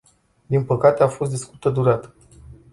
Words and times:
Din 0.47 0.63
păcate, 0.65 1.03
a 1.03 1.07
fost 1.07 1.31
de 1.31 1.37
scurtă 1.37 1.69
durată. 1.69 2.13